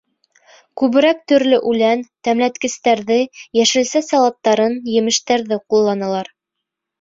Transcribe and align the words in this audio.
Күберәк 0.81 1.19
төрлө 1.31 1.59
үлән, 1.71 2.01
тәмләткестәрҙе, 2.27 3.19
йәшелсә 3.61 4.03
салаттарын, 4.07 4.79
емештәрҙе 4.95 5.61
ҡулланалар. 5.75 6.33